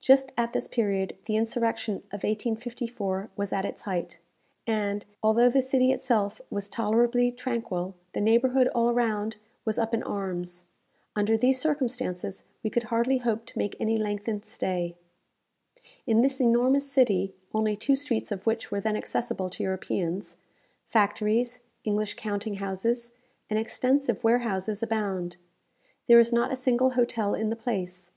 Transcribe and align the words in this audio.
Just 0.00 0.30
at 0.36 0.52
this 0.52 0.68
period 0.68 1.16
the 1.24 1.34
insurrection 1.34 1.96
of 2.12 2.22
1854 2.22 3.30
was 3.34 3.52
at 3.52 3.64
its 3.64 3.80
height, 3.80 4.20
and, 4.64 5.04
although 5.24 5.48
the 5.50 5.60
city 5.60 5.90
itself 5.90 6.40
was 6.50 6.68
tolerably 6.68 7.32
tranquil, 7.32 7.96
the 8.12 8.20
neighbourhood 8.20 8.68
all 8.76 8.88
around 8.90 9.38
was 9.64 9.76
up 9.76 9.92
in 9.92 10.04
arms. 10.04 10.66
Under 11.16 11.36
these 11.36 11.58
circumstances, 11.58 12.44
we 12.62 12.70
could 12.70 12.84
hardly 12.84 13.18
hope 13.18 13.44
to 13.46 13.58
make 13.58 13.74
any 13.80 13.96
lengthened 13.96 14.44
stay. 14.44 14.94
In 16.06 16.20
this 16.20 16.40
enormous 16.40 16.88
city 16.88 17.34
(only 17.52 17.74
two 17.74 17.96
streets 17.96 18.30
of 18.30 18.46
which 18.46 18.70
were 18.70 18.80
then 18.80 18.94
accessible 18.96 19.50
to 19.50 19.64
Europeans), 19.64 20.36
factories, 20.86 21.58
English 21.82 22.14
counting 22.14 22.58
houses, 22.62 23.10
and 23.50 23.58
extensive 23.58 24.22
warehouses 24.22 24.80
abound. 24.80 25.36
There 26.06 26.20
is 26.20 26.32
not 26.32 26.52
a 26.52 26.54
single 26.54 26.90
hotel 26.90 27.34
in 27.34 27.50
the 27.50 27.56
place. 27.56 28.12